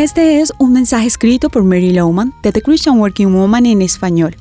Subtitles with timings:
[0.00, 4.34] Este es un mensaje escrito por Mary Lowman de The Christian Working Woman en español.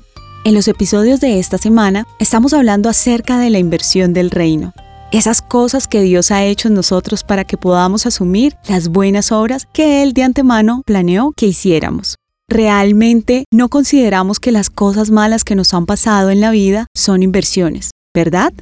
[0.45, 4.71] En los episodios de esta semana estamos hablando acerca de la inversión del reino,
[5.11, 9.67] esas cosas que Dios ha hecho en nosotros para que podamos asumir las buenas obras
[9.73, 12.15] que Él de antemano planeó que hiciéramos.
[12.47, 17.21] Realmente no consideramos que las cosas malas que nos han pasado en la vida son
[17.21, 18.53] inversiones, ¿verdad?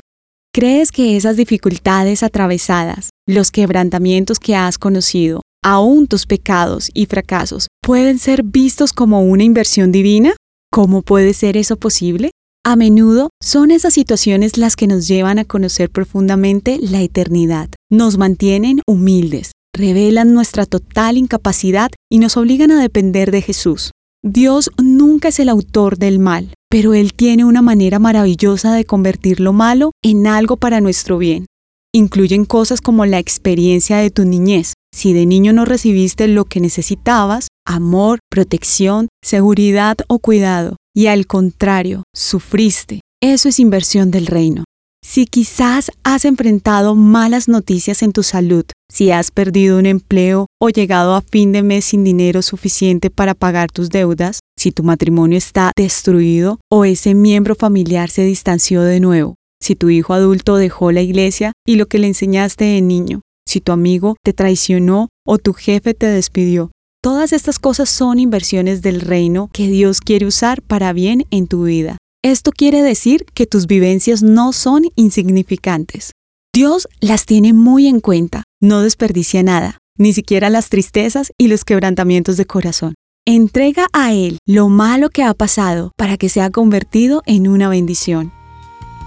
[0.52, 7.68] ¿Crees que esas dificultades atravesadas, los quebrantamientos que has conocido, aún tus pecados y fracasos
[7.82, 10.36] pueden ser vistos como una inversión divina?
[10.72, 12.32] ¿Cómo puede ser eso posible?
[12.66, 18.18] A menudo son esas situaciones las que nos llevan a conocer profundamente la eternidad, nos
[18.18, 23.92] mantienen humildes, revelan nuestra total incapacidad y nos obligan a depender de Jesús.
[24.22, 29.40] Dios nunca es el autor del mal, pero Él tiene una manera maravillosa de convertir
[29.40, 31.46] lo malo en algo para nuestro bien.
[31.94, 36.60] Incluyen cosas como la experiencia de tu niñez, si de niño no recibiste lo que
[36.60, 44.64] necesitabas, amor, protección, seguridad o cuidado, y al contrario, sufriste, eso es inversión del reino.
[45.04, 50.70] Si quizás has enfrentado malas noticias en tu salud, si has perdido un empleo o
[50.70, 55.38] llegado a fin de mes sin dinero suficiente para pagar tus deudas, si tu matrimonio
[55.38, 60.92] está destruido o ese miembro familiar se distanció de nuevo, si tu hijo adulto dejó
[60.92, 65.38] la iglesia y lo que le enseñaste de niño, si tu amigo te traicionó o
[65.38, 66.72] tu jefe te despidió.
[67.02, 71.64] Todas estas cosas son inversiones del reino que Dios quiere usar para bien en tu
[71.64, 71.98] vida.
[72.24, 76.12] Esto quiere decir que tus vivencias no son insignificantes.
[76.54, 81.64] Dios las tiene muy en cuenta, no desperdicia nada, ni siquiera las tristezas y los
[81.64, 82.96] quebrantamientos de corazón.
[83.26, 88.34] Entrega a Él lo malo que ha pasado para que sea convertido en una bendición.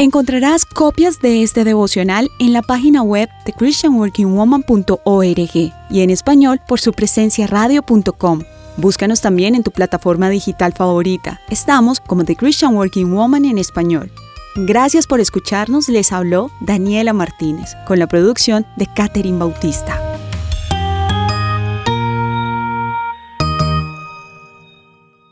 [0.00, 6.80] Encontrarás copias de este devocional en la página web de christianworkingwoman.org y en español por
[6.80, 8.40] su presencia radio.com.
[8.78, 11.42] Búscanos también en tu plataforma digital favorita.
[11.50, 14.10] Estamos como The Christian Working Woman en español.
[14.56, 20.09] Gracias por escucharnos, les habló Daniela Martínez, con la producción de Catherine Bautista.